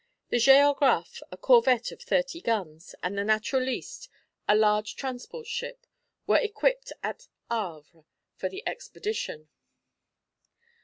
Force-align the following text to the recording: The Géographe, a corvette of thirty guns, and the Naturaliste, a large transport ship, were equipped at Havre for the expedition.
The 0.29 0.37
Géographe, 0.39 1.21
a 1.31 1.37
corvette 1.37 1.91
of 1.91 2.01
thirty 2.01 2.41
guns, 2.41 2.95
and 3.03 3.15
the 3.15 3.21
Naturaliste, 3.21 4.09
a 4.47 4.55
large 4.55 4.95
transport 4.95 5.45
ship, 5.45 5.85
were 6.25 6.39
equipped 6.39 6.91
at 7.03 7.27
Havre 7.51 8.05
for 8.35 8.49
the 8.49 8.67
expedition. 8.67 9.49